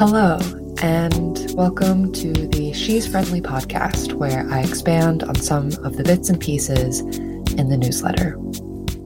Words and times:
Hello, 0.00 0.38
and 0.80 1.52
welcome 1.54 2.10
to 2.12 2.32
the 2.32 2.72
She's 2.72 3.06
Friendly 3.06 3.42
podcast, 3.42 4.14
where 4.14 4.48
I 4.48 4.60
expand 4.60 5.22
on 5.22 5.34
some 5.34 5.66
of 5.84 5.98
the 5.98 6.02
bits 6.02 6.30
and 6.30 6.40
pieces 6.40 7.00
in 7.00 7.68
the 7.68 7.76
newsletter. 7.76 8.38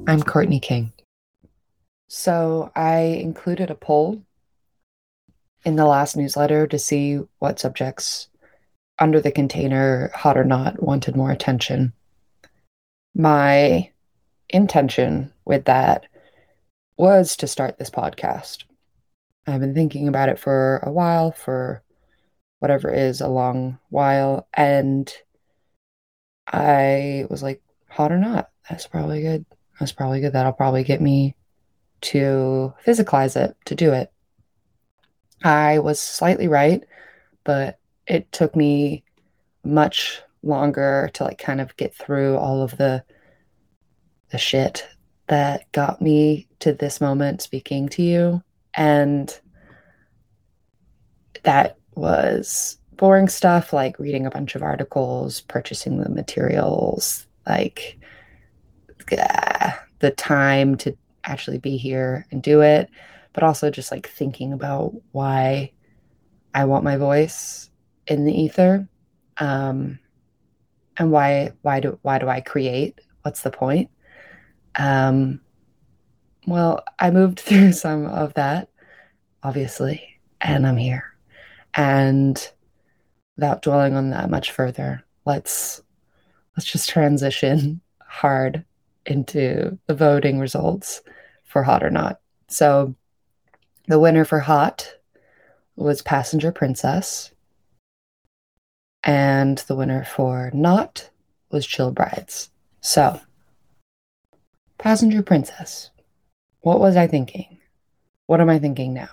I'm 0.06 0.22
Courtney 0.22 0.60
King. 0.60 0.92
So, 2.06 2.70
I 2.76 2.98
included 2.98 3.72
a 3.72 3.74
poll 3.74 4.22
in 5.64 5.74
the 5.74 5.84
last 5.84 6.16
newsletter 6.16 6.68
to 6.68 6.78
see 6.78 7.18
what 7.40 7.58
subjects 7.58 8.28
under 8.96 9.20
the 9.20 9.32
container, 9.32 10.12
hot 10.14 10.38
or 10.38 10.44
not, 10.44 10.80
wanted 10.80 11.16
more 11.16 11.32
attention. 11.32 11.92
My 13.16 13.90
intention 14.48 15.32
with 15.44 15.64
that 15.64 16.06
was 16.96 17.36
to 17.38 17.48
start 17.48 17.78
this 17.78 17.90
podcast. 17.90 18.62
I've 19.46 19.60
been 19.60 19.74
thinking 19.74 20.08
about 20.08 20.28
it 20.28 20.38
for 20.38 20.78
a 20.78 20.90
while, 20.90 21.32
for 21.32 21.82
whatever 22.60 22.90
is 22.90 23.20
a 23.20 23.28
long 23.28 23.78
while, 23.90 24.48
and 24.54 25.12
I 26.46 27.26
was 27.28 27.42
like, 27.42 27.62
hot 27.88 28.12
or 28.12 28.18
not, 28.18 28.50
that's 28.68 28.86
probably 28.86 29.22
good. 29.22 29.44
That's 29.78 29.92
probably 29.92 30.20
good. 30.20 30.32
That'll 30.32 30.52
probably 30.52 30.84
get 30.84 31.00
me 31.00 31.34
to 32.02 32.72
physicalize 32.86 33.36
it, 33.36 33.56
to 33.66 33.74
do 33.74 33.92
it. 33.92 34.12
I 35.42 35.78
was 35.78 36.00
slightly 36.00 36.48
right, 36.48 36.82
but 37.44 37.78
it 38.06 38.30
took 38.32 38.56
me 38.56 39.04
much 39.64 40.22
longer 40.42 41.10
to 41.14 41.24
like 41.24 41.38
kind 41.38 41.60
of 41.60 41.76
get 41.76 41.94
through 41.94 42.36
all 42.36 42.62
of 42.62 42.76
the 42.76 43.02
the 44.30 44.38
shit 44.38 44.86
that 45.28 45.70
got 45.72 46.02
me 46.02 46.48
to 46.58 46.72
this 46.72 47.00
moment 47.00 47.40
speaking 47.40 47.88
to 47.88 48.02
you 48.02 48.42
and 48.76 49.40
that 51.44 51.78
was 51.94 52.78
boring 52.96 53.28
stuff 53.28 53.72
like 53.72 53.98
reading 53.98 54.26
a 54.26 54.30
bunch 54.30 54.54
of 54.54 54.62
articles 54.62 55.40
purchasing 55.42 55.98
the 55.98 56.08
materials 56.08 57.26
like 57.46 57.98
uh, 59.12 59.70
the 59.98 60.10
time 60.12 60.76
to 60.76 60.96
actually 61.24 61.58
be 61.58 61.76
here 61.76 62.26
and 62.30 62.42
do 62.42 62.60
it 62.60 62.88
but 63.32 63.42
also 63.42 63.70
just 63.70 63.90
like 63.90 64.08
thinking 64.08 64.52
about 64.52 64.94
why 65.12 65.70
I 66.54 66.64
want 66.64 66.84
my 66.84 66.96
voice 66.96 67.68
in 68.06 68.24
the 68.24 68.32
ether 68.32 68.88
um, 69.38 69.98
and 70.96 71.10
why 71.10 71.52
why 71.62 71.80
do 71.80 71.98
why 72.02 72.18
do 72.18 72.28
I 72.28 72.40
create? 72.40 73.00
What's 73.22 73.42
the 73.42 73.50
point? 73.50 73.90
Um, 74.76 75.40
well 76.46 76.84
I 76.98 77.10
moved 77.10 77.40
through 77.40 77.72
some 77.72 78.06
of 78.06 78.34
that 78.34 78.68
obviously 79.42 80.20
and 80.40 80.66
I'm 80.66 80.76
here 80.76 81.14
and 81.74 82.36
without 83.36 83.62
dwelling 83.62 83.94
on 83.94 84.10
that 84.10 84.30
much 84.30 84.52
further 84.52 85.04
let's 85.24 85.82
let's 86.56 86.70
just 86.70 86.88
transition 86.88 87.80
hard 88.06 88.64
into 89.06 89.78
the 89.86 89.94
voting 89.94 90.38
results 90.38 91.02
for 91.44 91.62
hot 91.62 91.82
or 91.82 91.90
not 91.90 92.20
so 92.48 92.94
the 93.86 94.00
winner 94.00 94.24
for 94.24 94.40
Hot 94.40 94.94
was 95.76 96.00
Passenger 96.00 96.52
Princess. 96.52 97.32
And 99.02 99.58
the 99.58 99.76
winner 99.76 100.04
for 100.04 100.50
Not 100.54 101.10
was 101.50 101.66
Chill 101.66 101.90
Brides. 101.90 102.50
So, 102.80 103.20
Passenger 104.78 105.22
Princess. 105.22 105.90
What 106.64 106.80
was 106.80 106.96
I 106.96 107.06
thinking? 107.06 107.58
What 108.24 108.40
am 108.40 108.48
I 108.48 108.58
thinking 108.58 108.94
now? 108.94 109.10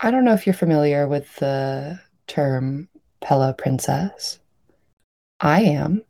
I 0.00 0.10
don't 0.10 0.22
know 0.22 0.34
if 0.34 0.46
you're 0.46 0.52
familiar 0.52 1.08
with 1.08 1.34
the 1.36 1.98
term 2.26 2.90
Pillow 3.22 3.54
Princess. 3.54 4.38
I 5.40 5.62
am. 5.62 6.02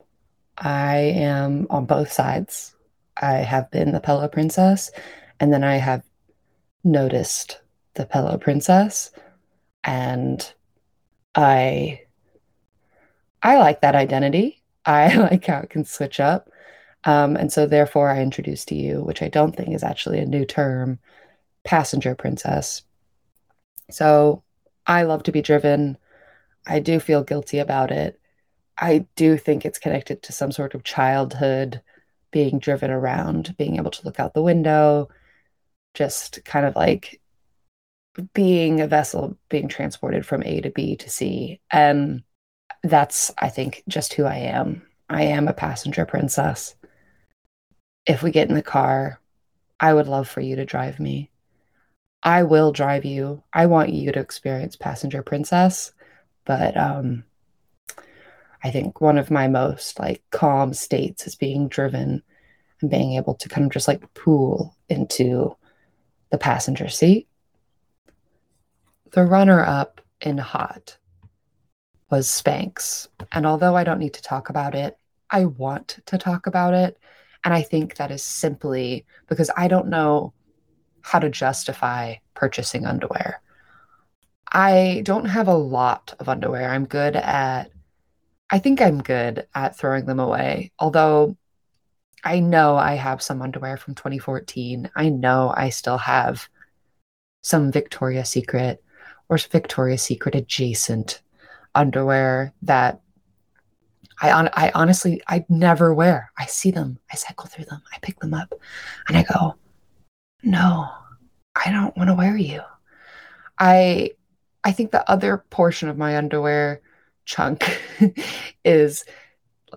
I 0.58 0.96
am 0.96 1.68
on 1.70 1.86
both 1.86 2.10
sides. 2.10 2.74
I 3.16 3.34
have 3.34 3.70
been 3.70 3.92
the 3.92 4.00
Pillow 4.00 4.26
Princess, 4.26 4.90
and 5.38 5.52
then 5.52 5.62
I 5.62 5.76
have 5.76 6.02
noticed 6.82 7.60
the 7.94 8.04
Pillow 8.04 8.36
Princess, 8.36 9.12
and 9.84 10.52
I 11.36 12.00
I 13.44 13.58
like 13.58 13.82
that 13.82 13.94
identity. 13.94 14.60
I 14.84 15.14
like 15.14 15.46
how 15.46 15.60
it 15.60 15.70
can 15.70 15.84
switch 15.84 16.18
up. 16.18 16.49
Um, 17.04 17.36
and 17.36 17.52
so 17.52 17.66
therefore 17.66 18.10
I 18.10 18.20
introduced 18.20 18.68
to 18.68 18.74
you, 18.74 19.02
which 19.02 19.22
I 19.22 19.28
don't 19.28 19.56
think 19.56 19.74
is 19.74 19.82
actually 19.82 20.18
a 20.18 20.26
new 20.26 20.44
term, 20.44 20.98
passenger 21.64 22.14
princess. 22.14 22.82
So 23.90 24.42
I 24.86 25.02
love 25.02 25.22
to 25.24 25.32
be 25.32 25.42
driven. 25.42 25.96
I 26.66 26.80
do 26.80 27.00
feel 27.00 27.24
guilty 27.24 27.58
about 27.58 27.90
it. 27.90 28.20
I 28.76 29.06
do 29.16 29.36
think 29.36 29.64
it's 29.64 29.78
connected 29.78 30.22
to 30.22 30.32
some 30.32 30.52
sort 30.52 30.74
of 30.74 30.84
childhood 30.84 31.82
being 32.30 32.58
driven 32.58 32.90
around, 32.90 33.56
being 33.56 33.76
able 33.76 33.90
to 33.90 34.04
look 34.04 34.20
out 34.20 34.34
the 34.34 34.42
window, 34.42 35.08
just 35.94 36.44
kind 36.44 36.64
of 36.64 36.76
like 36.76 37.20
being 38.34 38.80
a 38.80 38.86
vessel 38.86 39.36
being 39.48 39.68
transported 39.68 40.26
from 40.26 40.42
A 40.44 40.60
to 40.60 40.70
B 40.70 40.96
to 40.96 41.10
C. 41.10 41.60
And 41.70 42.22
that's, 42.82 43.30
I 43.38 43.48
think, 43.48 43.82
just 43.88 44.14
who 44.14 44.24
I 44.24 44.36
am. 44.36 44.82
I 45.08 45.24
am 45.24 45.48
a 45.48 45.52
passenger 45.52 46.06
princess. 46.06 46.74
If 48.06 48.22
we 48.22 48.30
get 48.30 48.48
in 48.48 48.54
the 48.54 48.62
car, 48.62 49.20
I 49.78 49.92
would 49.94 50.08
love 50.08 50.28
for 50.28 50.40
you 50.40 50.56
to 50.56 50.64
drive 50.64 51.00
me. 51.00 51.30
I 52.22 52.42
will 52.42 52.72
drive 52.72 53.04
you. 53.04 53.42
I 53.52 53.66
want 53.66 53.90
you 53.90 54.12
to 54.12 54.20
experience 54.20 54.76
passenger 54.76 55.22
princess, 55.22 55.92
but 56.44 56.76
um 56.76 57.24
I 58.62 58.70
think 58.70 59.00
one 59.00 59.16
of 59.16 59.30
my 59.30 59.48
most 59.48 59.98
like 59.98 60.22
calm 60.30 60.74
states 60.74 61.26
is 61.26 61.34
being 61.34 61.68
driven 61.68 62.22
and 62.80 62.90
being 62.90 63.14
able 63.14 63.34
to 63.36 63.48
kind 63.48 63.64
of 63.64 63.72
just 63.72 63.88
like 63.88 64.12
pool 64.14 64.76
into 64.88 65.56
the 66.30 66.38
passenger 66.38 66.88
seat 66.88 67.26
the 69.12 69.24
runner 69.24 69.64
up 69.64 70.00
in 70.20 70.38
Hot 70.38 70.96
was 72.10 72.28
Spanx. 72.28 73.08
And 73.32 73.46
although 73.46 73.76
I 73.76 73.84
don't 73.84 73.98
need 73.98 74.14
to 74.14 74.22
talk 74.22 74.48
about 74.48 74.74
it, 74.74 74.96
I 75.30 75.44
want 75.44 76.00
to 76.06 76.18
talk 76.18 76.46
about 76.46 76.74
it. 76.74 76.98
And 77.44 77.54
I 77.54 77.62
think 77.62 77.96
that 77.96 78.10
is 78.10 78.22
simply 78.22 79.06
because 79.28 79.50
I 79.56 79.68
don't 79.68 79.88
know 79.88 80.32
how 81.02 81.18
to 81.18 81.30
justify 81.30 82.16
purchasing 82.34 82.86
underwear. 82.86 83.40
I 84.52 85.02
don't 85.04 85.26
have 85.26 85.48
a 85.48 85.54
lot 85.54 86.14
of 86.18 86.28
underwear. 86.28 86.70
I'm 86.70 86.84
good 86.84 87.16
at, 87.16 87.70
I 88.50 88.58
think 88.58 88.80
I'm 88.80 89.02
good 89.02 89.46
at 89.54 89.76
throwing 89.76 90.06
them 90.06 90.20
away. 90.20 90.72
Although 90.78 91.36
I 92.22 92.40
know 92.40 92.76
I 92.76 92.94
have 92.94 93.22
some 93.22 93.40
underwear 93.40 93.76
from 93.76 93.94
2014. 93.94 94.90
I 94.94 95.08
know 95.08 95.52
I 95.56 95.70
still 95.70 95.98
have 95.98 96.48
some 97.42 97.72
Victoria's 97.72 98.28
Secret 98.28 98.82
or 99.28 99.38
Victoria's 99.38 100.02
Secret 100.02 100.34
adjacent 100.34 101.22
underwear 101.74 102.52
that 102.62 103.00
I, 104.20 104.32
on, 104.32 104.50
I 104.52 104.70
honestly 104.74 105.22
I 105.28 105.44
never 105.48 105.94
wear. 105.94 106.30
I 106.38 106.46
see 106.46 106.70
them, 106.70 106.98
I 107.12 107.16
cycle 107.16 107.46
through 107.46 107.66
them, 107.66 107.82
I 107.92 107.98
pick 108.00 108.20
them 108.20 108.34
up, 108.34 108.52
and 109.08 109.16
I 109.16 109.22
go, 109.22 109.56
no, 110.42 110.88
I 111.54 111.70
don't 111.70 111.96
want 111.96 112.08
to 112.08 112.14
wear 112.14 112.36
you. 112.36 112.62
I 113.58 114.12
I 114.64 114.72
think 114.72 114.90
the 114.90 115.08
other 115.10 115.38
portion 115.50 115.88
of 115.88 115.96
my 115.98 116.16
underwear 116.16 116.80
chunk 117.24 117.80
is 118.64 119.04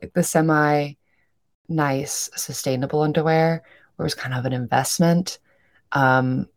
like 0.02 0.14
the 0.14 0.24
semi 0.24 0.94
nice 1.70 2.30
sustainable 2.36 3.02
underwear 3.02 3.64
where 3.96 4.06
it's 4.06 4.16
kind 4.16 4.34
of 4.34 4.46
an 4.46 4.54
investment. 4.54 5.40
Um, 5.92 6.48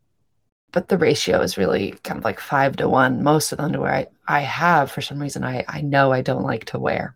but 0.72 0.88
the 0.88 0.98
ratio 0.98 1.40
is 1.40 1.56
really 1.56 1.92
kind 2.02 2.18
of 2.18 2.24
like 2.24 2.40
five 2.40 2.76
to 2.76 2.88
one. 2.88 3.22
Most 3.22 3.52
of 3.52 3.58
the 3.58 3.64
underwear 3.64 3.94
I, 3.94 4.06
I 4.26 4.40
have, 4.40 4.90
for 4.90 5.00
some 5.00 5.18
reason, 5.20 5.44
I, 5.44 5.64
I 5.68 5.80
know 5.80 6.12
I 6.12 6.22
don't 6.22 6.42
like 6.42 6.66
to 6.66 6.78
wear. 6.78 7.14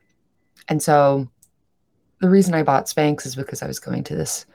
And 0.71 0.83
so 0.83 1.29
the 2.21 2.31
reason 2.31 2.55
I 2.55 2.63
bought 2.63 2.87
Spanx 2.87 3.27
is 3.27 3.35
because 3.35 3.63
I 3.63 3.67
was 3.67 3.79
going 3.79 4.05
to 4.05 4.17
this 4.17 4.47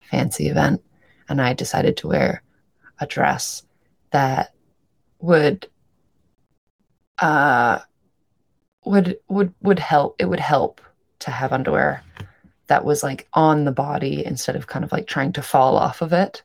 fancy 0.00 0.48
event 0.48 0.82
and 1.28 1.40
I 1.40 1.52
decided 1.52 1.96
to 1.98 2.08
wear 2.08 2.42
a 2.98 3.06
dress 3.06 3.62
that 4.10 4.54
would 5.20 5.68
uh 7.18 7.80
would 8.84 9.18
would 9.28 9.52
would 9.60 9.78
help 9.78 10.16
it 10.18 10.24
would 10.24 10.40
help 10.40 10.80
to 11.18 11.30
have 11.30 11.52
underwear 11.52 12.02
that 12.68 12.84
was 12.84 13.02
like 13.02 13.28
on 13.34 13.64
the 13.64 13.72
body 13.72 14.24
instead 14.24 14.56
of 14.56 14.68
kind 14.68 14.84
of 14.84 14.92
like 14.92 15.06
trying 15.06 15.32
to 15.32 15.42
fall 15.42 15.76
off 15.76 16.00
of 16.00 16.12
it 16.12 16.42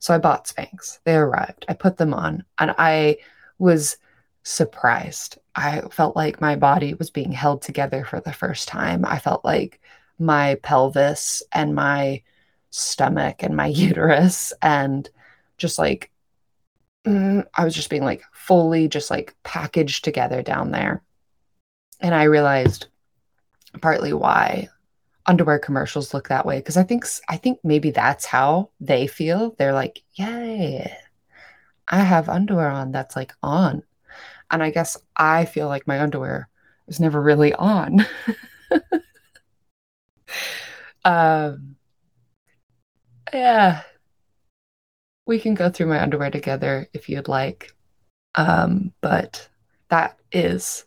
so 0.00 0.14
I 0.14 0.18
bought 0.18 0.46
Spanx. 0.46 0.98
They 1.04 1.14
arrived. 1.14 1.66
I 1.68 1.74
put 1.74 1.98
them 1.98 2.12
on 2.14 2.42
and 2.58 2.74
I 2.78 3.18
was 3.58 3.98
surprised. 4.50 5.38
I 5.54 5.82
felt 5.90 6.16
like 6.16 6.40
my 6.40 6.56
body 6.56 6.94
was 6.94 7.10
being 7.10 7.32
held 7.32 7.62
together 7.62 8.04
for 8.04 8.20
the 8.20 8.32
first 8.32 8.68
time. 8.68 9.04
I 9.04 9.18
felt 9.18 9.44
like 9.44 9.80
my 10.18 10.56
pelvis 10.56 11.42
and 11.52 11.74
my 11.74 12.22
stomach 12.70 13.42
and 13.42 13.56
my 13.56 13.66
uterus 13.86 14.52
and 14.62 15.08
just 15.56 15.78
like 15.78 16.10
mm, 17.06 17.46
I 17.54 17.64
was 17.64 17.74
just 17.74 17.90
being 17.90 18.04
like 18.04 18.22
fully 18.32 18.88
just 18.88 19.10
like 19.10 19.34
packaged 19.42 20.04
together 20.04 20.42
down 20.42 20.70
there. 20.70 21.02
And 22.00 22.14
I 22.14 22.24
realized 22.24 22.86
partly 23.80 24.12
why 24.12 24.68
underwear 25.26 25.58
commercials 25.58 26.12
look 26.12 26.28
that 26.28 26.46
way 26.46 26.58
because 26.58 26.76
I 26.76 26.82
think 26.82 27.04
I 27.28 27.36
think 27.36 27.60
maybe 27.62 27.90
that's 27.90 28.24
how 28.26 28.70
they 28.80 29.06
feel. 29.06 29.54
They're 29.58 29.72
like, 29.72 30.02
"Yay, 30.14 30.92
I 31.88 32.00
have 32.00 32.28
underwear 32.28 32.70
on 32.70 32.92
that's 32.92 33.16
like 33.16 33.32
on." 33.42 33.82
And 34.50 34.62
I 34.62 34.70
guess 34.70 34.96
I 35.16 35.44
feel 35.44 35.68
like 35.68 35.86
my 35.86 36.00
underwear 36.00 36.48
is 36.88 37.00
never 37.00 37.20
really 37.20 37.54
on. 37.54 38.04
um, 41.04 41.76
yeah, 43.32 43.82
we 45.26 45.38
can 45.38 45.54
go 45.54 45.70
through 45.70 45.86
my 45.86 46.02
underwear 46.02 46.30
together 46.30 46.88
if 46.92 47.08
you'd 47.08 47.28
like. 47.28 47.72
Um, 48.34 48.92
but 49.00 49.48
that 49.88 50.18
is, 50.32 50.84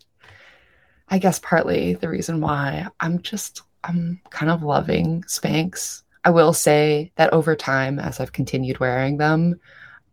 I 1.10 1.20
guess, 1.20 1.40
partly 1.40 1.94
the 1.94 2.10
reason 2.10 2.42
why 2.42 2.88
I'm 3.00 3.22
just, 3.22 3.62
I'm 3.84 4.22
kind 4.30 4.52
of 4.52 4.64
loving 4.64 5.24
Spanx. 5.24 6.04
I 6.26 6.30
will 6.30 6.54
say 6.54 7.12
that 7.16 7.34
over 7.34 7.56
time, 7.56 8.00
as 8.00 8.20
I've 8.20 8.32
continued 8.32 8.80
wearing 8.80 9.18
them, 9.18 9.60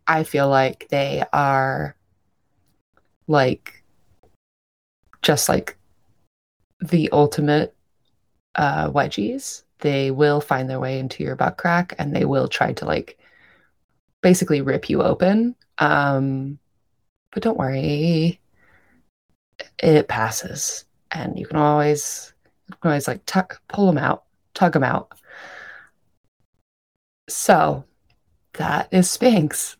I 0.07 0.25
feel 0.25 0.49
like 0.49 0.89
they 0.91 1.23
are 1.33 1.97
like 3.31 3.83
just 5.23 5.49
like 5.49 5.77
the 6.81 7.11
ultimate 7.13 7.75
uh, 8.55 8.91
wedgies. 8.91 9.63
They 9.79 10.11
will 10.11 10.41
find 10.41 10.69
their 10.69 10.81
way 10.81 10.99
into 10.99 11.23
your 11.23 11.37
butt 11.37 11.57
crack 11.57 11.95
and 11.99 12.15
they 12.15 12.25
will 12.25 12.49
try 12.49 12.73
to 12.75 12.85
like 12.85 13.19
basically 14.23 14.61
rip 14.61 14.91
you 14.91 15.03
open. 15.03 15.55
Um, 15.79 16.59
but 17.33 17.43
don't 17.43 17.59
worry, 17.59 18.41
it 19.79 20.09
passes, 20.09 20.85
and 21.13 21.39
you 21.39 21.47
can 21.47 21.57
always, 21.57 22.33
you 22.69 22.75
can 22.81 22.91
always 22.91 23.07
like 23.09 23.25
tuck, 23.25 23.63
pull 23.69 23.87
them 23.87 23.99
out, 23.99 24.25
tug 24.55 24.73
them 24.73 24.85
out. 24.85 25.13
So 27.29 27.85
that 28.55 28.89
is 28.93 29.07
Spanx. 29.07 29.77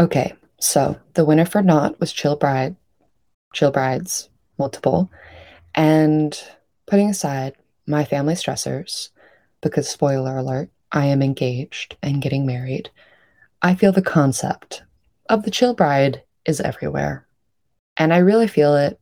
Okay, 0.00 0.34
so 0.58 0.98
the 1.12 1.24
winner 1.24 1.44
for 1.44 1.62
not 1.62 2.00
was 2.00 2.12
Chill 2.12 2.36
Bride, 2.36 2.74
Chill 3.54 3.70
Brides, 3.70 4.28
multiple, 4.58 5.10
and 5.74 6.38
putting 6.86 7.08
aside 7.08 7.54
my 7.86 8.04
family 8.04 8.34
stressors, 8.34 9.08
because 9.62 9.88
spoiler 9.88 10.36
alert, 10.36 10.70
I 10.92 11.06
am 11.06 11.22
engaged 11.22 11.96
and 12.02 12.20
getting 12.20 12.44
married. 12.44 12.90
I 13.62 13.74
feel 13.74 13.92
the 13.92 14.02
concept 14.02 14.82
of 15.28 15.42
the 15.42 15.50
chill 15.50 15.74
bride 15.74 16.22
is 16.44 16.60
everywhere. 16.60 17.26
And 17.96 18.12
I 18.12 18.18
really 18.18 18.46
feel 18.46 18.76
it 18.76 19.00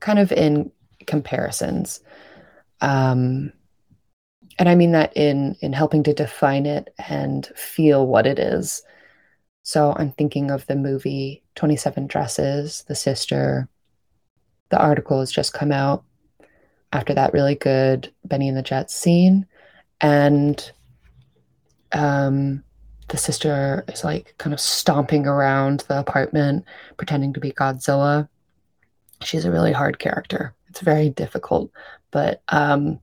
kind 0.00 0.18
of 0.18 0.30
in 0.30 0.70
comparisons. 1.06 2.00
Um, 2.80 3.52
and 4.58 4.68
I 4.68 4.74
mean 4.74 4.92
that 4.92 5.16
in 5.16 5.56
in 5.60 5.72
helping 5.72 6.02
to 6.04 6.12
define 6.12 6.66
it 6.66 6.92
and 7.08 7.46
feel 7.56 8.06
what 8.06 8.26
it 8.26 8.38
is. 8.38 8.82
So 9.64 9.94
I'm 9.96 10.12
thinking 10.12 10.50
of 10.50 10.66
the 10.66 10.76
movie 10.76 11.42
27 11.56 12.06
Dresses, 12.06 12.84
The 12.86 12.94
Sister. 12.94 13.68
The 14.68 14.78
article 14.78 15.20
has 15.20 15.32
just 15.32 15.54
come 15.54 15.72
out 15.72 16.04
after 16.92 17.14
that 17.14 17.32
really 17.32 17.54
good 17.54 18.12
Bennie 18.24 18.48
and 18.48 18.56
the 18.56 18.62
Jets 18.62 18.94
scene. 18.94 19.46
And 20.00 20.70
um, 21.92 22.62
the 23.08 23.16
sister 23.16 23.84
is 23.88 24.04
like 24.04 24.34
kind 24.38 24.52
of 24.52 24.60
stomping 24.60 25.26
around 25.26 25.80
the 25.88 25.98
apartment, 25.98 26.64
pretending 26.96 27.32
to 27.32 27.40
be 27.40 27.52
Godzilla. 27.52 28.28
She's 29.22 29.44
a 29.44 29.50
really 29.50 29.72
hard 29.72 29.98
character. 29.98 30.54
It's 30.68 30.80
very 30.80 31.08
difficult, 31.08 31.70
but 32.10 32.42
um, 32.48 33.00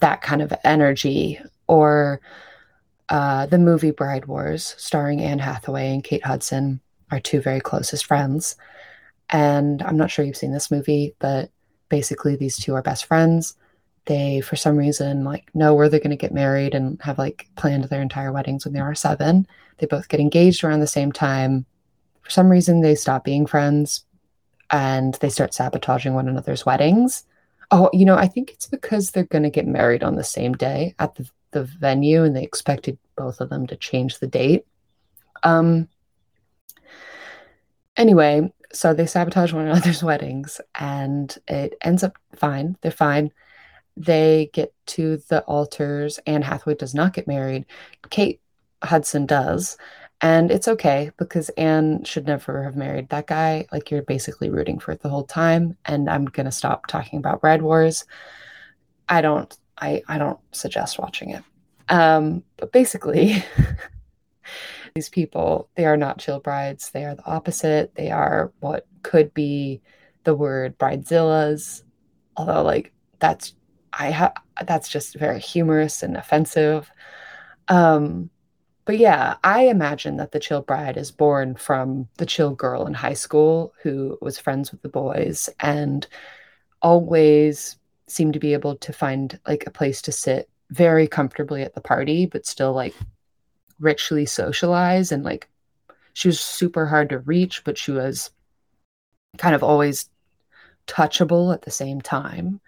that 0.00 0.22
kind 0.22 0.42
of 0.42 0.52
energy, 0.64 1.38
or 1.68 2.20
uh, 3.08 3.46
the 3.46 3.58
movie 3.58 3.90
Bride 3.90 4.26
Wars, 4.26 4.74
starring 4.78 5.20
Anne 5.20 5.38
Hathaway 5.38 5.92
and 5.92 6.02
Kate 6.02 6.24
Hudson, 6.24 6.80
are 7.10 7.20
two 7.20 7.40
very 7.40 7.60
closest 7.60 8.06
friends. 8.06 8.56
And 9.30 9.82
I'm 9.82 9.96
not 9.96 10.10
sure 10.10 10.24
you've 10.24 10.36
seen 10.36 10.52
this 10.52 10.70
movie, 10.70 11.14
but 11.18 11.50
basically, 11.88 12.36
these 12.36 12.56
two 12.56 12.74
are 12.74 12.82
best 12.82 13.04
friends. 13.04 13.54
They 14.06 14.40
for 14.40 14.54
some 14.54 14.76
reason 14.76 15.24
like 15.24 15.52
know 15.52 15.74
where 15.74 15.88
they're 15.88 15.98
going 15.98 16.10
to 16.10 16.16
get 16.16 16.32
married 16.32 16.74
and 16.74 17.00
have 17.02 17.18
like 17.18 17.48
planned 17.56 17.84
their 17.84 18.02
entire 18.02 18.32
weddings 18.32 18.64
when 18.64 18.72
they 18.72 18.80
are 18.80 18.94
seven. 18.94 19.46
They 19.78 19.86
both 19.86 20.08
get 20.08 20.20
engaged 20.20 20.62
around 20.62 20.80
the 20.80 20.86
same 20.86 21.10
time. 21.10 21.66
For 22.22 22.30
some 22.30 22.48
reason 22.48 22.80
they 22.80 22.94
stop 22.94 23.24
being 23.24 23.46
friends 23.46 24.04
and 24.70 25.14
they 25.14 25.28
start 25.28 25.54
sabotaging 25.54 26.14
one 26.14 26.28
another's 26.28 26.64
weddings. 26.64 27.24
Oh 27.72 27.90
you 27.92 28.04
know 28.04 28.14
i 28.14 28.28
think 28.28 28.52
it's 28.52 28.68
because 28.68 29.10
they're 29.10 29.24
going 29.24 29.42
to 29.42 29.50
get 29.50 29.66
married 29.66 30.04
on 30.04 30.14
the 30.14 30.22
same 30.22 30.52
day 30.52 30.94
at 31.00 31.16
the, 31.16 31.28
the 31.64 31.64
venue 31.78 32.24
and 32.24 32.36
they 32.36 32.42
expected 32.42 32.98
both 33.16 33.40
of 33.40 33.48
them 33.48 33.66
to 33.66 33.76
change 33.76 34.18
the 34.18 34.26
date 34.26 34.66
um 35.42 35.88
anyway 37.96 38.50
so 38.72 38.92
they 38.92 39.06
sabotage 39.06 39.52
one 39.52 39.66
another's 39.68 40.02
weddings 40.02 40.60
and 40.74 41.38
it 41.48 41.74
ends 41.82 42.02
up 42.02 42.16
fine 42.34 42.76
they're 42.82 42.90
fine 42.90 43.30
they 43.96 44.50
get 44.52 44.74
to 44.86 45.16
the 45.28 45.42
altars. 45.42 46.18
Anne 46.26 46.42
Hathaway 46.42 46.74
does 46.74 46.94
not 46.94 47.14
get 47.14 47.26
married. 47.26 47.64
Kate 48.10 48.40
Hudson 48.82 49.26
does. 49.26 49.76
And 50.20 50.50
it's 50.50 50.68
okay 50.68 51.10
because 51.18 51.50
Anne 51.50 52.04
should 52.04 52.26
never 52.26 52.62
have 52.64 52.76
married 52.76 53.10
that 53.10 53.26
guy. 53.26 53.66
Like 53.72 53.90
you're 53.90 54.02
basically 54.02 54.50
rooting 54.50 54.78
for 54.78 54.92
it 54.92 55.00
the 55.00 55.08
whole 55.08 55.24
time. 55.24 55.76
And 55.84 56.08
I'm 56.08 56.24
gonna 56.26 56.52
stop 56.52 56.86
talking 56.86 57.18
about 57.18 57.40
Bride 57.40 57.62
Wars. 57.62 58.04
I 59.08 59.20
don't 59.20 59.54
I 59.78 60.02
I 60.08 60.18
don't 60.18 60.40
suggest 60.52 60.98
watching 60.98 61.30
it. 61.30 61.42
Um, 61.88 62.42
but 62.56 62.72
basically 62.72 63.44
these 64.94 65.08
people, 65.08 65.68
they 65.76 65.84
are 65.84 65.96
not 65.96 66.18
chill 66.18 66.40
brides. 66.40 66.90
They 66.90 67.04
are 67.04 67.14
the 67.14 67.26
opposite. 67.26 67.94
They 67.94 68.10
are 68.10 68.52
what 68.60 68.86
could 69.02 69.32
be 69.34 69.80
the 70.24 70.34
word 70.34 70.78
bridezillas. 70.78 71.82
Although 72.36 72.62
like 72.62 72.92
that's 73.18 73.54
I 73.92 74.10
have 74.10 74.32
that's 74.66 74.88
just 74.88 75.16
very 75.16 75.40
humorous 75.40 76.02
and 76.02 76.16
offensive. 76.16 76.90
Um, 77.68 78.30
but 78.84 78.98
yeah, 78.98 79.36
I 79.42 79.62
imagine 79.64 80.16
that 80.18 80.30
the 80.30 80.38
chill 80.38 80.62
bride 80.62 80.96
is 80.96 81.10
born 81.10 81.56
from 81.56 82.08
the 82.18 82.26
chill 82.26 82.54
girl 82.54 82.86
in 82.86 82.94
high 82.94 83.14
school 83.14 83.74
who 83.82 84.16
was 84.20 84.38
friends 84.38 84.70
with 84.70 84.80
the 84.82 84.88
boys 84.88 85.48
and 85.58 86.06
always 86.80 87.76
seemed 88.08 88.34
to 88.34 88.40
be 88.40 88.52
able 88.52 88.76
to 88.76 88.92
find 88.92 89.38
like 89.46 89.64
a 89.66 89.70
place 89.70 90.02
to 90.02 90.12
sit 90.12 90.48
very 90.70 91.06
comfortably 91.06 91.62
at 91.62 91.74
the 91.74 91.80
party, 91.80 92.26
but 92.26 92.46
still 92.46 92.72
like 92.72 92.94
richly 93.78 94.26
socialize 94.26 95.12
and 95.12 95.24
like 95.24 95.48
she 96.14 96.28
was 96.28 96.40
super 96.40 96.86
hard 96.86 97.10
to 97.10 97.18
reach, 97.18 97.62
but 97.64 97.76
she 97.76 97.90
was 97.90 98.30
kind 99.36 99.54
of 99.54 99.62
always 99.62 100.08
touchable 100.86 101.52
at 101.52 101.62
the 101.62 101.70
same 101.70 102.00
time. 102.00 102.60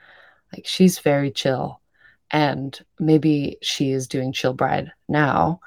Like 0.52 0.66
she's 0.66 0.98
very 0.98 1.30
chill. 1.30 1.80
And 2.30 2.78
maybe 2.98 3.56
she 3.62 3.90
is 3.92 4.06
doing 4.06 4.32
chill 4.32 4.52
bride 4.52 4.92
now, 5.08 5.60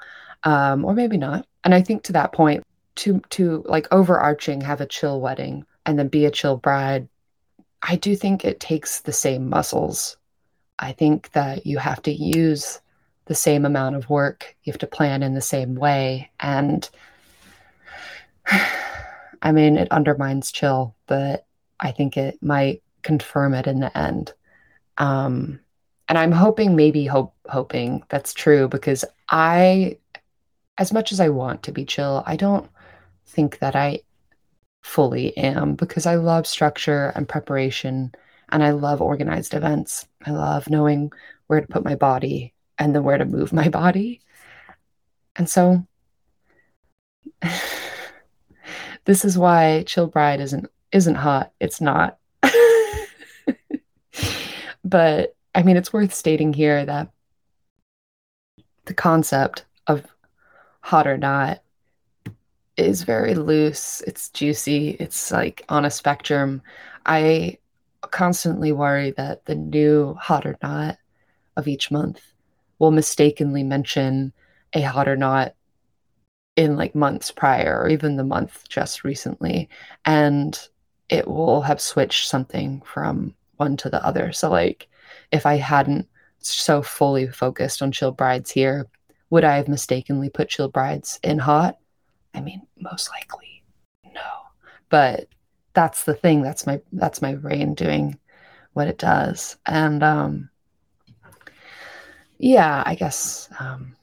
um, 0.44 0.84
or 0.84 0.94
maybe 0.94 1.16
not. 1.16 1.44
And 1.64 1.74
I 1.74 1.82
think 1.82 2.04
to 2.04 2.12
that 2.12 2.32
point, 2.32 2.62
to 2.94 3.20
to 3.30 3.64
like 3.66 3.88
overarching 3.90 4.60
have 4.60 4.80
a 4.80 4.86
chill 4.86 5.20
wedding 5.20 5.64
and 5.86 5.98
then 5.98 6.06
be 6.08 6.24
a 6.24 6.30
chill 6.30 6.56
bride, 6.56 7.08
I 7.82 7.96
do 7.96 8.14
think 8.14 8.44
it 8.44 8.60
takes 8.60 9.00
the 9.00 9.12
same 9.12 9.48
muscles. 9.48 10.16
I 10.78 10.92
think 10.92 11.32
that 11.32 11.66
you 11.66 11.78
have 11.78 12.00
to 12.02 12.12
use 12.12 12.80
the 13.26 13.34
same 13.34 13.64
amount 13.64 13.96
of 13.96 14.08
work. 14.08 14.56
You 14.62 14.72
have 14.72 14.80
to 14.80 14.86
plan 14.86 15.22
in 15.22 15.34
the 15.34 15.40
same 15.40 15.74
way. 15.74 16.30
And 16.40 16.88
I 19.42 19.52
mean, 19.52 19.76
it 19.76 19.90
undermines 19.90 20.52
chill, 20.52 20.94
but 21.06 21.46
I 21.80 21.90
think 21.90 22.16
it 22.16 22.40
might 22.42 22.82
confirm 23.02 23.54
it 23.54 23.66
in 23.66 23.80
the 23.80 23.96
end. 23.96 24.32
Um, 24.98 25.60
and 26.08 26.18
I'm 26.18 26.32
hoping, 26.32 26.76
maybe 26.76 27.06
hope, 27.06 27.34
hoping 27.48 28.04
that's 28.08 28.34
true 28.34 28.68
because 28.68 29.04
I, 29.28 29.98
as 30.78 30.92
much 30.92 31.10
as 31.10 31.20
I 31.20 31.30
want 31.30 31.64
to 31.64 31.72
be 31.72 31.84
chill, 31.84 32.22
I 32.26 32.36
don't 32.36 32.70
think 33.26 33.58
that 33.58 33.74
I 33.74 34.00
fully 34.82 35.36
am 35.36 35.74
because 35.74 36.06
I 36.06 36.16
love 36.16 36.46
structure 36.46 37.12
and 37.14 37.28
preparation 37.28 38.12
and 38.50 38.62
I 38.62 38.72
love 38.72 39.00
organized 39.00 39.54
events. 39.54 40.06
I 40.26 40.32
love 40.32 40.68
knowing 40.68 41.12
where 41.46 41.60
to 41.60 41.66
put 41.66 41.84
my 41.84 41.94
body 41.94 42.52
and 42.78 42.94
then 42.94 43.04
where 43.04 43.18
to 43.18 43.24
move 43.24 43.52
my 43.52 43.68
body. 43.80 44.20
And 45.36 45.48
so 45.48 45.86
this 49.04 49.24
is 49.24 49.38
why 49.38 49.84
Chill 49.86 50.06
Bride 50.06 50.40
isn't 50.40 50.66
isn't 50.92 51.14
hot. 51.14 51.52
It's 51.58 51.80
not. 51.80 52.18
But 54.84 55.36
I 55.54 55.62
mean, 55.62 55.76
it's 55.76 55.92
worth 55.92 56.12
stating 56.12 56.52
here 56.52 56.84
that 56.84 57.10
the 58.86 58.94
concept 58.94 59.64
of 59.86 60.04
hot 60.80 61.06
or 61.06 61.16
not 61.16 61.62
is 62.76 63.02
very 63.02 63.34
loose. 63.34 64.00
It's 64.06 64.30
juicy. 64.30 64.90
It's 64.98 65.30
like 65.30 65.64
on 65.68 65.84
a 65.84 65.90
spectrum. 65.90 66.62
I 67.06 67.58
constantly 68.10 68.72
worry 68.72 69.12
that 69.12 69.44
the 69.44 69.54
new 69.54 70.14
hot 70.14 70.46
or 70.46 70.56
not 70.62 70.98
of 71.56 71.68
each 71.68 71.90
month 71.90 72.20
will 72.78 72.90
mistakenly 72.90 73.62
mention 73.62 74.32
a 74.72 74.80
hot 74.80 75.08
or 75.08 75.16
not 75.16 75.54
in 76.56 76.76
like 76.76 76.94
months 76.94 77.30
prior 77.30 77.80
or 77.80 77.88
even 77.88 78.16
the 78.16 78.24
month 78.24 78.68
just 78.68 79.04
recently 79.04 79.68
and 80.04 80.68
it 81.08 81.26
will 81.26 81.62
have 81.62 81.80
switched 81.80 82.28
something 82.28 82.82
from 82.84 83.34
one 83.56 83.76
to 83.76 83.88
the 83.88 84.04
other 84.04 84.32
so 84.32 84.50
like 84.50 84.88
if 85.30 85.46
i 85.46 85.56
hadn't 85.56 86.06
so 86.40 86.82
fully 86.82 87.26
focused 87.28 87.80
on 87.80 87.92
chill 87.92 88.12
brides 88.12 88.50
here 88.50 88.86
would 89.30 89.44
i 89.44 89.56
have 89.56 89.68
mistakenly 89.68 90.28
put 90.28 90.48
chill 90.48 90.68
brides 90.68 91.18
in 91.22 91.38
hot 91.38 91.78
i 92.34 92.40
mean 92.40 92.62
most 92.78 93.10
likely 93.10 93.64
no. 94.14 94.20
But 94.88 95.28
that's 95.74 96.04
the 96.04 96.14
thing 96.14 96.42
that's 96.42 96.66
my 96.66 96.80
that's 96.92 97.22
my 97.22 97.34
brain 97.34 97.74
doing 97.74 98.18
what 98.74 98.88
it 98.88 98.98
does. 98.98 99.56
And 99.66 100.02
um 100.02 100.50
yeah 102.38 102.82
i 102.86 102.96
guess 102.96 103.48
um 103.60 103.94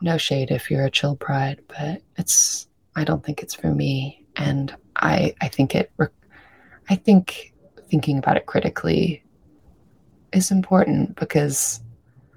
no 0.00 0.18
shade 0.18 0.50
if 0.50 0.70
you're 0.70 0.84
a 0.84 0.90
chill 0.90 1.14
bride, 1.16 1.60
but 1.68 2.02
it's 2.16 2.68
I 2.94 3.04
don't 3.04 3.24
think 3.24 3.42
it's 3.42 3.54
for 3.54 3.68
me, 3.74 4.24
and 4.36 4.74
I 4.96 5.34
I 5.40 5.48
think 5.48 5.74
it 5.74 5.90
I 6.88 6.94
think 6.96 7.52
thinking 7.90 8.18
about 8.18 8.36
it 8.36 8.46
critically 8.46 9.24
is 10.32 10.50
important 10.50 11.16
because 11.16 11.80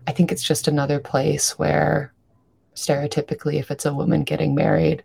I 0.07 0.11
think 0.11 0.31
it's 0.31 0.43
just 0.43 0.67
another 0.67 0.99
place 0.99 1.57
where 1.57 2.13
stereotypically, 2.75 3.55
if 3.55 3.71
it's 3.71 3.85
a 3.85 3.93
woman 3.93 4.23
getting 4.23 4.55
married, 4.55 5.03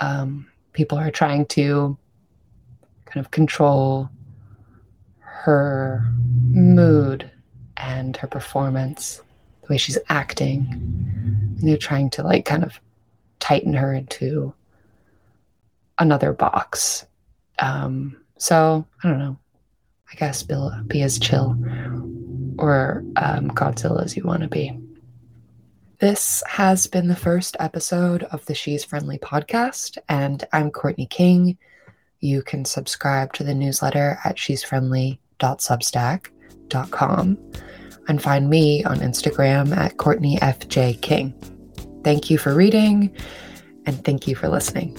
um, 0.00 0.46
people 0.72 0.98
are 0.98 1.10
trying 1.10 1.46
to 1.46 1.96
kind 3.06 3.24
of 3.24 3.30
control 3.30 4.08
her 5.18 6.04
mood 6.50 7.30
and 7.76 8.16
her 8.16 8.26
performance, 8.26 9.22
the 9.62 9.68
way 9.68 9.78
she's 9.78 9.98
acting 10.08 11.08
they're 11.60 11.76
trying 11.76 12.10
to 12.10 12.22
like 12.22 12.44
kind 12.44 12.62
of 12.64 12.80
tighten 13.40 13.74
her 13.74 13.92
into 13.92 14.52
another 15.98 16.32
box. 16.32 17.04
Um, 17.58 18.16
so 18.38 18.86
I 19.02 19.08
don't 19.08 19.18
know. 19.18 19.38
I 20.10 20.14
guess 20.16 20.42
Bill, 20.42 20.72
be 20.86 21.02
as 21.02 21.18
chill 21.18 21.56
or 22.58 23.04
um, 23.16 23.50
Godzilla 23.50 24.04
as 24.04 24.16
you 24.16 24.22
want 24.22 24.42
to 24.42 24.48
be. 24.48 24.78
This 26.00 26.44
has 26.46 26.86
been 26.86 27.08
the 27.08 27.16
first 27.16 27.56
episode 27.58 28.22
of 28.22 28.46
the 28.46 28.54
She's 28.54 28.84
Friendly 28.84 29.18
podcast, 29.18 29.98
and 30.08 30.46
I'm 30.52 30.70
Courtney 30.70 31.06
King. 31.06 31.58
You 32.20 32.42
can 32.42 32.64
subscribe 32.64 33.32
to 33.32 33.42
the 33.42 33.52
newsletter 33.52 34.20
at 34.24 34.38
she'sfriendly.substack.com 34.38 37.38
and 38.06 38.22
find 38.22 38.48
me 38.48 38.84
on 38.84 39.00
Instagram 39.00 39.76
at 39.76 39.96
Courtney 39.96 40.36
FJ 40.36 41.02
King. 41.02 41.34
Thank 42.04 42.30
you 42.30 42.38
for 42.38 42.54
reading 42.54 43.12
and 43.84 44.04
thank 44.04 44.28
you 44.28 44.36
for 44.36 44.48
listening. 44.48 44.96